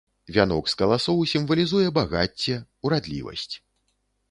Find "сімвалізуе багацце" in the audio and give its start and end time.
1.33-2.57